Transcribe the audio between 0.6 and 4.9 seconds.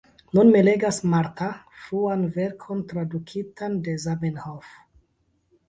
legas Marta, fruan verkon tradukitan de Zamenhof.